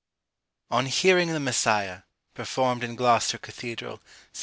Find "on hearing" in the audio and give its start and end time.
0.71-1.31